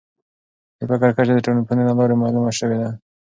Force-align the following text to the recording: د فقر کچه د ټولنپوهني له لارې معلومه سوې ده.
د 0.77 0.79
فقر 0.89 1.09
کچه 1.17 1.33
د 1.35 1.39
ټولنپوهني 1.45 1.83
له 1.85 1.93
لارې 1.99 2.15
معلومه 2.21 2.51
سوې 2.59 2.77
ده. 2.81 2.89